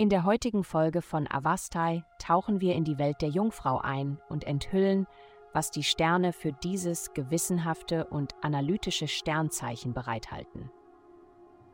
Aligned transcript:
In 0.00 0.08
der 0.08 0.24
heutigen 0.24 0.64
Folge 0.64 1.02
von 1.02 1.30
Avastai 1.30 2.06
tauchen 2.18 2.62
wir 2.62 2.74
in 2.74 2.84
die 2.84 2.98
Welt 2.98 3.20
der 3.20 3.28
Jungfrau 3.28 3.80
ein 3.80 4.18
und 4.30 4.44
enthüllen, 4.44 5.06
was 5.52 5.70
die 5.70 5.82
Sterne 5.82 6.32
für 6.32 6.52
dieses 6.52 7.12
gewissenhafte 7.12 8.06
und 8.06 8.34
analytische 8.40 9.08
Sternzeichen 9.08 9.92
bereithalten. 9.92 10.70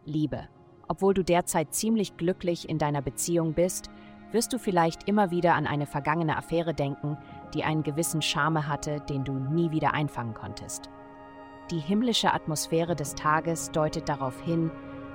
Liebe. 0.05 0.49
Obwohl 0.89 1.15
du 1.15 1.23
derzeit 1.23 1.73
ziemlich 1.73 2.17
glücklich 2.17 2.69
in 2.69 2.79
deiner 2.79 3.01
Beziehung 3.01 3.55
bist, 3.55 3.91
wirst 4.33 4.53
du 4.53 4.59
vielleicht 4.59 5.09
immer 5.09 5.31
wieder 5.31 5.55
an 5.55 5.69
eine 5.69 5.87
vergangene 5.87 6.37
Affäre 6.37 6.75
denken, 6.75 7.17
die 7.55 7.63
einen 7.63 7.85
gewissen 7.85 8.23
Charme 8.23 8.67
hatte, 8.67 8.99
den 9.09 9.23
du 9.23 9.35
nie 9.35 9.71
wieder 9.71 9.95
einfangen 9.95 10.35
konntest. 10.35 10.91
Die 11.71 11.79
himmlische 11.79 12.35
Atmosphäre 12.35 12.97
des 12.97 13.15
Tages 13.15 13.71
deutet 13.71 14.09
darauf 14.09 14.41
hin, 14.41 14.73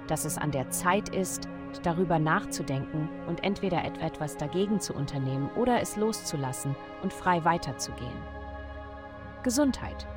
dass 0.07 0.23
es 0.23 0.37
an 0.37 0.51
der 0.51 0.69
Zeit 0.69 1.09
ist, 1.09 1.49
darüber 1.85 2.19
nachzudenken 2.19 3.09
und 3.27 3.43
entweder 3.43 3.83
etwas 3.83 4.37
dagegen 4.37 4.79
zu 4.79 4.93
unternehmen 4.93 5.49
oder 5.55 5.81
es 5.81 5.95
loszulassen 5.95 6.75
und 7.03 7.13
frei 7.13 7.43
weiterzugehen. 7.45 8.17
Gesundheit. 9.43 10.07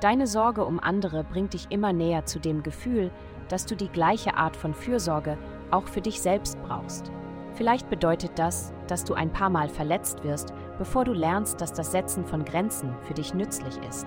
Deine 0.00 0.26
Sorge 0.26 0.64
um 0.64 0.80
andere 0.80 1.24
bringt 1.24 1.52
dich 1.52 1.66
immer 1.70 1.92
näher 1.92 2.24
zu 2.24 2.38
dem 2.38 2.62
Gefühl, 2.62 3.10
dass 3.48 3.66
du 3.66 3.76
die 3.76 3.88
gleiche 3.88 4.36
Art 4.36 4.56
von 4.56 4.72
Fürsorge 4.72 5.36
auch 5.70 5.88
für 5.88 6.00
dich 6.00 6.20
selbst 6.20 6.60
brauchst. 6.62 7.10
Vielleicht 7.54 7.90
bedeutet 7.90 8.32
das, 8.36 8.72
dass 8.86 9.04
du 9.04 9.14
ein 9.14 9.32
paar 9.32 9.50
Mal 9.50 9.68
verletzt 9.68 10.24
wirst, 10.24 10.54
bevor 10.78 11.04
du 11.04 11.12
lernst, 11.12 11.60
dass 11.60 11.72
das 11.72 11.92
Setzen 11.92 12.24
von 12.24 12.44
Grenzen 12.44 12.94
für 13.02 13.12
dich 13.12 13.34
nützlich 13.34 13.76
ist. 13.88 14.06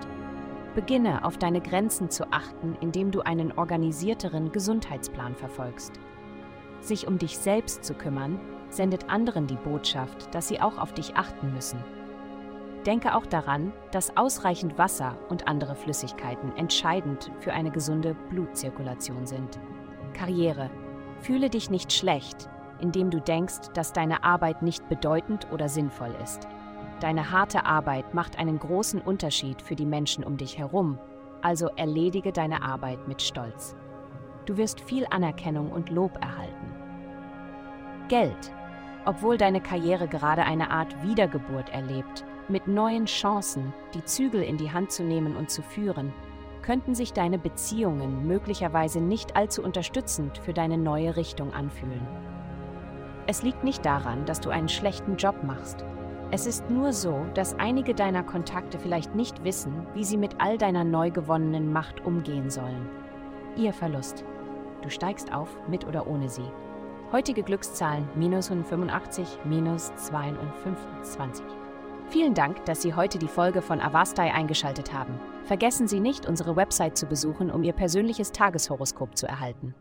Beginne 0.73 1.23
auf 1.23 1.37
deine 1.37 1.61
Grenzen 1.61 2.09
zu 2.09 2.31
achten, 2.31 2.75
indem 2.81 3.11
du 3.11 3.21
einen 3.21 3.51
organisierteren 3.51 4.51
Gesundheitsplan 4.51 5.35
verfolgst. 5.35 5.99
Sich 6.83 7.07
um 7.07 7.17
dich 7.17 7.37
selbst 7.37 7.85
zu 7.85 7.93
kümmern, 7.93 8.39
sendet 8.69 9.09
anderen 9.09 9.47
die 9.47 9.55
Botschaft, 9.55 10.35
dass 10.35 10.49
sie 10.49 10.59
auch 10.59 10.77
auf 10.77 10.93
dich 10.93 11.15
achten 11.15 11.53
müssen. 11.53 11.81
Denke 12.85 13.15
auch 13.15 13.25
daran, 13.25 13.71
dass 13.91 14.17
ausreichend 14.17 14.77
Wasser 14.77 15.17
und 15.29 15.47
andere 15.47 15.75
Flüssigkeiten 15.75 16.53
entscheidend 16.57 17.31
für 17.39 17.53
eine 17.53 17.71
gesunde 17.71 18.15
Blutzirkulation 18.29 19.25
sind. 19.25 19.59
Karriere. 20.13 20.69
Fühle 21.21 21.49
dich 21.49 21.69
nicht 21.69 21.93
schlecht, 21.93 22.49
indem 22.81 23.09
du 23.09 23.21
denkst, 23.21 23.69
dass 23.73 23.93
deine 23.93 24.25
Arbeit 24.25 24.61
nicht 24.61 24.89
bedeutend 24.89 25.47
oder 25.53 25.69
sinnvoll 25.69 26.13
ist. 26.21 26.49
Deine 26.99 27.31
harte 27.31 27.65
Arbeit 27.65 28.13
macht 28.13 28.37
einen 28.37 28.59
großen 28.59 28.99
Unterschied 29.01 29.61
für 29.61 29.75
die 29.75 29.85
Menschen 29.85 30.25
um 30.25 30.35
dich 30.35 30.57
herum, 30.57 30.99
also 31.41 31.67
erledige 31.77 32.33
deine 32.33 32.61
Arbeit 32.61 33.07
mit 33.07 33.21
Stolz. 33.21 33.77
Du 34.45 34.57
wirst 34.57 34.81
viel 34.81 35.05
Anerkennung 35.09 35.71
und 35.71 35.89
Lob 35.89 36.17
erhalten. 36.21 36.73
Geld. 38.09 38.51
Obwohl 39.05 39.37
deine 39.37 39.61
Karriere 39.61 40.07
gerade 40.07 40.43
eine 40.43 40.71
Art 40.71 41.01
Wiedergeburt 41.03 41.69
erlebt, 41.69 42.25
mit 42.49 42.67
neuen 42.67 43.05
Chancen, 43.05 43.73
die 43.93 44.03
Zügel 44.03 44.41
in 44.43 44.57
die 44.57 44.71
Hand 44.71 44.91
zu 44.91 45.03
nehmen 45.03 45.35
und 45.35 45.49
zu 45.49 45.61
führen, 45.61 46.13
könnten 46.61 46.95
sich 46.95 47.13
deine 47.13 47.37
Beziehungen 47.37 48.27
möglicherweise 48.27 49.01
nicht 49.01 49.35
allzu 49.35 49.61
unterstützend 49.61 50.37
für 50.37 50.53
deine 50.53 50.77
neue 50.77 51.15
Richtung 51.15 51.53
anfühlen. 51.53 52.05
Es 53.27 53.43
liegt 53.43 53.63
nicht 53.63 53.85
daran, 53.85 54.25
dass 54.25 54.41
du 54.41 54.49
einen 54.49 54.69
schlechten 54.69 55.15
Job 55.15 55.43
machst. 55.43 55.85
Es 56.31 56.45
ist 56.45 56.69
nur 56.69 56.91
so, 56.91 57.25
dass 57.35 57.57
einige 57.59 57.93
deiner 57.93 58.23
Kontakte 58.23 58.79
vielleicht 58.79 59.15
nicht 59.15 59.43
wissen, 59.43 59.85
wie 59.93 60.03
sie 60.03 60.17
mit 60.17 60.41
all 60.41 60.57
deiner 60.57 60.83
neu 60.83 61.11
gewonnenen 61.11 61.71
Macht 61.71 62.05
umgehen 62.05 62.49
sollen. 62.49 63.02
Ihr 63.55 63.73
Verlust. 63.73 64.23
Du 64.81 64.89
steigst 64.89 65.31
auf, 65.31 65.49
mit 65.67 65.85
oder 65.85 66.07
ohne 66.07 66.29
sie. 66.29 66.49
Heutige 67.11 67.43
Glückszahlen 67.43 68.07
minus 68.15 68.49
185, 68.49 69.39
minus 69.45 69.93
22. 69.95 71.45
Vielen 72.09 72.33
Dank, 72.33 72.65
dass 72.65 72.81
Sie 72.81 72.95
heute 72.95 73.19
die 73.19 73.27
Folge 73.27 73.61
von 73.61 73.79
Avastai 73.79 74.33
eingeschaltet 74.33 74.93
haben. 74.93 75.19
Vergessen 75.45 75.87
Sie 75.87 75.99
nicht, 75.99 76.27
unsere 76.27 76.55
Website 76.55 76.97
zu 76.97 77.05
besuchen, 77.05 77.51
um 77.51 77.63
Ihr 77.63 77.73
persönliches 77.73 78.31
Tageshoroskop 78.31 79.15
zu 79.15 79.27
erhalten. 79.27 79.75